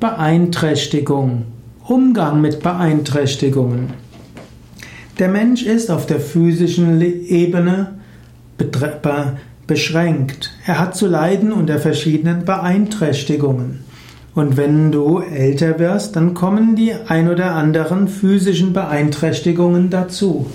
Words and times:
Beeinträchtigung. 0.00 1.44
Umgang 1.86 2.40
mit 2.40 2.62
Beeinträchtigungen. 2.62 3.92
Der 5.18 5.28
Mensch 5.28 5.62
ist 5.62 5.90
auf 5.90 6.06
der 6.06 6.20
physischen 6.20 7.00
Ebene 7.00 7.98
beschränkt. 9.66 10.52
Er 10.66 10.80
hat 10.80 10.96
zu 10.96 11.06
leiden 11.06 11.52
unter 11.52 11.78
verschiedenen 11.78 12.44
Beeinträchtigungen. 12.44 13.84
Und 14.34 14.56
wenn 14.56 14.90
du 14.90 15.20
älter 15.20 15.78
wirst, 15.78 16.16
dann 16.16 16.34
kommen 16.34 16.74
die 16.74 16.92
ein 17.06 17.28
oder 17.28 17.52
anderen 17.54 18.08
physischen 18.08 18.72
Beeinträchtigungen 18.72 19.90
dazu. 19.90 20.46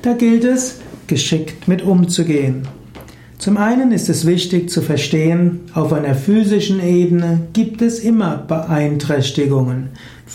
Da 0.00 0.14
gilt 0.14 0.44
es, 0.44 0.80
geschickt 1.06 1.68
mit 1.68 1.82
umzugehen. 1.82 2.66
Zum 3.38 3.58
einen 3.58 3.92
ist 3.92 4.08
es 4.08 4.26
wichtig 4.26 4.70
zu 4.70 4.80
verstehen, 4.80 5.60
auf 5.74 5.92
einer 5.92 6.14
physischen 6.14 6.82
Ebene 6.82 7.40
gibt 7.52 7.82
es 7.82 7.98
immer 7.98 8.38
Beeinträchtigungen. 8.38 9.90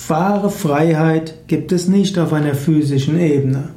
Wahre 0.08 0.52
Freiheit 0.52 1.48
gibt 1.48 1.72
es 1.72 1.88
nicht 1.88 2.20
auf 2.20 2.32
einer 2.32 2.54
physischen 2.54 3.20
Ebene. 3.20 3.70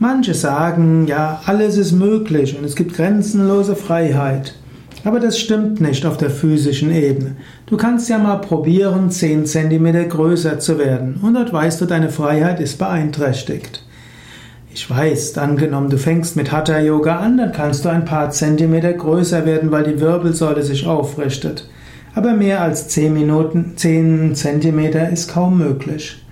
Manche 0.00 0.34
sagen, 0.34 1.06
ja, 1.06 1.40
alles 1.46 1.76
ist 1.76 1.92
möglich 1.92 2.58
und 2.58 2.64
es 2.64 2.74
gibt 2.74 2.94
grenzenlose 2.94 3.76
Freiheit. 3.76 4.56
Aber 5.04 5.20
das 5.20 5.38
stimmt 5.38 5.80
nicht 5.80 6.04
auf 6.04 6.16
der 6.16 6.30
physischen 6.30 6.92
Ebene. 6.92 7.36
Du 7.66 7.76
kannst 7.76 8.08
ja 8.08 8.18
mal 8.18 8.36
probieren, 8.36 9.10
10 9.10 9.46
cm 9.46 10.08
größer 10.08 10.58
zu 10.58 10.78
werden 10.78 11.20
und 11.22 11.34
dort 11.34 11.52
weißt 11.52 11.80
du, 11.80 11.86
deine 11.86 12.10
Freiheit 12.10 12.58
ist 12.60 12.78
beeinträchtigt. 12.78 13.84
Ich 14.74 14.88
weiß, 14.88 15.36
angenommen, 15.36 15.90
du 15.90 15.98
fängst 15.98 16.34
mit 16.34 16.50
Hatha 16.50 16.78
Yoga 16.78 17.18
an, 17.18 17.36
dann 17.36 17.52
kannst 17.52 17.84
du 17.84 17.90
ein 17.90 18.06
paar 18.06 18.30
Zentimeter 18.30 18.94
größer 18.94 19.44
werden, 19.44 19.70
weil 19.70 19.84
die 19.84 20.00
Wirbelsäule 20.00 20.62
sich 20.62 20.86
aufrichtet. 20.86 21.68
Aber 22.14 22.32
mehr 22.32 22.62
als 22.62 22.88
10 22.88 23.12
Minuten, 23.12 23.74
10 23.76 24.34
Zentimeter 24.34 25.10
ist 25.10 25.30
kaum 25.30 25.58
möglich. 25.58 26.24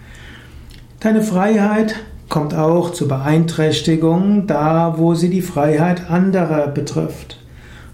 Deine 1.01 1.23
Freiheit 1.23 1.97
kommt 2.31 2.55
auch 2.55 2.93
zu 2.93 3.09
Beeinträchtigungen 3.09 4.47
da, 4.47 4.95
wo 4.97 5.15
sie 5.15 5.29
die 5.29 5.43
Freiheit 5.43 6.09
anderer 6.09 6.69
betrifft. 6.69 7.40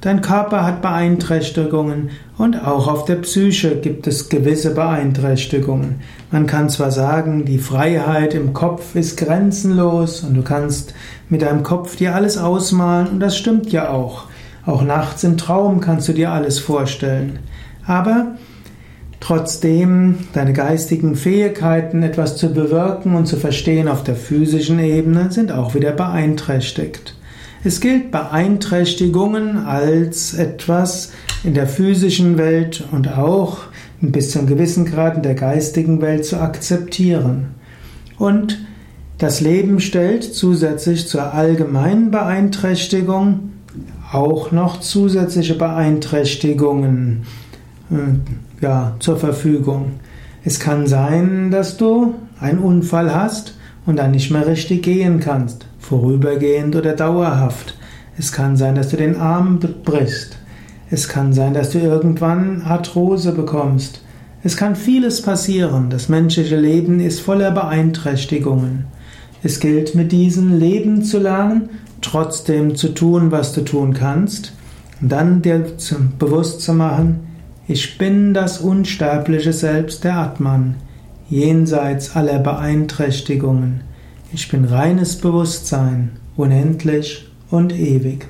Dein 0.07 0.21
Körper 0.21 0.65
hat 0.65 0.83
Beeinträchtigungen 0.83 2.11
und 2.39 2.65
auch 2.65 2.87
auf 2.87 3.07
der 3.07 3.17
Psyche 3.17 3.75
gibt 3.75 4.07
es 4.07 4.29
gewisse 4.29 4.73
Beeinträchtigungen. 4.73 5.97
Man 6.31 6.47
kann 6.47 6.71
zwar 6.71 6.93
sagen, 6.93 7.45
die 7.45 7.59
Freiheit 7.59 8.33
im 8.33 8.53
Kopf 8.53 8.95
ist 8.95 9.17
grenzenlos 9.17 10.21
und 10.21 10.35
du 10.35 10.43
kannst 10.43 10.95
mit 11.29 11.43
deinem 11.43 11.65
Kopf 11.65 11.97
dir 11.97 12.15
alles 12.15 12.39
ausmalen 12.39 13.09
und 13.09 13.19
das 13.19 13.37
stimmt 13.37 13.73
ja 13.73 13.91
auch. 13.91 14.27
Auch 14.65 14.83
nachts 14.83 15.25
im 15.25 15.39
Traum 15.39 15.81
kannst 15.81 16.07
du 16.07 16.13
dir 16.13 16.31
alles 16.31 16.61
vorstellen. 16.61 17.41
Aber 17.85 18.37
trotzdem 19.19 20.19
deine 20.35 20.53
geistigen 20.53 21.17
Fähigkeiten, 21.17 22.05
etwas 22.05 22.37
zu 22.37 22.55
bewirken 22.55 23.17
und 23.17 23.27
zu 23.27 23.37
verstehen 23.37 23.89
auf 23.89 24.05
der 24.05 24.15
physischen 24.15 24.79
Ebene, 24.79 25.33
sind 25.33 25.51
auch 25.51 25.75
wieder 25.75 25.91
beeinträchtigt. 25.91 27.17
Es 27.67 27.81
gilt 27.81 28.13
Beeinträchtigungen 28.13 29.67
als 29.67 30.35
etwas 30.35 31.11
in 31.43 31.53
der 31.53 31.67
physischen 31.67 32.39
Welt 32.39 32.85
und 32.93 33.19
auch 33.19 33.59
bis 34.01 34.31
zu 34.31 34.39
einem 34.39 34.47
gewissen 34.47 34.85
Grad 34.85 35.17
in 35.17 35.25
der 35.25 35.35
geistigen 35.35 36.01
Welt 36.01 36.25
zu 36.25 36.39
akzeptieren. 36.39 37.57
Und 38.19 38.65
das 39.19 39.41
Leben 39.41 39.81
stellt 39.81 40.23
zusätzlich 40.23 41.09
zur 41.09 41.35
allgemeinen 41.35 42.13
Beeinträchtigung 42.13 43.51
auch 44.13 44.53
noch 44.53 44.79
zusätzliche 44.79 45.55
Beeinträchtigungen 45.55 47.25
äh, 47.91 48.63
ja, 48.63 48.95
zur 49.01 49.17
Verfügung. 49.17 49.95
Es 50.45 50.61
kann 50.61 50.87
sein, 50.87 51.51
dass 51.51 51.77
du 51.77 52.15
einen 52.39 52.61
Unfall 52.61 53.13
hast 53.13 53.57
und 53.87 53.97
dann 53.97 54.13
nicht 54.13 54.31
mehr 54.31 54.47
richtig 54.47 54.85
gehen 54.85 55.19
kannst 55.19 55.67
vorübergehend 55.89 56.75
oder 56.75 56.95
dauerhaft. 56.95 57.77
Es 58.19 58.33
kann 58.33 58.57
sein, 58.57 58.75
dass 58.75 58.89
du 58.89 58.97
den 58.97 59.17
Arm 59.17 59.59
brichst. 59.59 60.37
Es 60.91 61.09
kann 61.09 61.33
sein, 61.33 61.55
dass 61.55 61.71
du 61.71 61.79
irgendwann 61.79 62.63
Arthrose 62.63 63.33
bekommst. 63.33 64.03
Es 64.43 64.57
kann 64.57 64.77
vieles 64.77 65.23
passieren. 65.23 65.91
Das 65.91 66.09
menschliche 66.09 66.57
Leben 66.57 67.01
ist 67.01 67.21
voller 67.21 67.51
Beeinträchtigungen. 67.51 68.87
Es 69.43 69.61
gilt 69.61 69.95
mit 69.95 70.13
diesen 70.13 70.59
Leben 70.59 71.03
zu 71.03 71.19
lernen, 71.19 71.69
trotzdem 72.01 72.75
zu 72.75 72.89
tun, 72.89 73.31
was 73.31 73.53
du 73.53 73.63
tun 73.63 73.95
kannst, 73.95 74.53
und 75.01 75.13
dann 75.13 75.43
dir 75.43 75.65
bewusst 76.19 76.63
zu 76.63 76.73
machen, 76.73 77.21
ich 77.69 77.99
bin 77.99 78.33
das 78.33 78.59
unsterbliche 78.59 79.53
Selbst 79.53 80.05
der 80.05 80.17
Atman, 80.17 80.77
jenseits 81.29 82.15
aller 82.15 82.39
Beeinträchtigungen. 82.39 83.83
Ich 84.39 84.51
bin 84.51 84.67
reines 84.67 85.17
Bewusstsein, 85.17 86.11
unendlich 86.37 87.27
und 87.51 87.73
ewig. 87.73 88.29